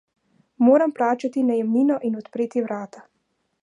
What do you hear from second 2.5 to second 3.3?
vrata.